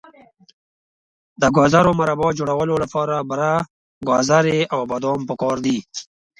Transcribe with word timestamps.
د 1.41 1.43
ګازرو 1.57 1.91
مربا 1.99 2.29
جوړولو 2.39 2.75
لپاره 2.83 3.15
بوره، 3.29 3.53
ګازرې 4.09 4.59
او 4.73 4.79
بادام 4.91 5.19
پکار 5.29 5.57
دي. 5.65 5.77